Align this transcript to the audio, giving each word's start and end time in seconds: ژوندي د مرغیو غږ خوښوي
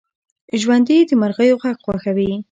ژوندي 0.61 0.97
د 1.09 1.11
مرغیو 1.21 1.59
غږ 1.63 1.77
خوښوي 1.83 2.31